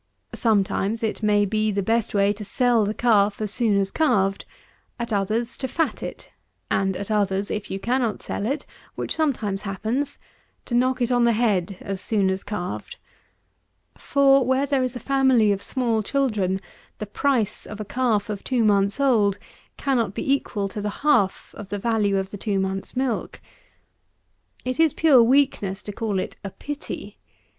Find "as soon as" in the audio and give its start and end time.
3.39-3.91, 11.81-12.41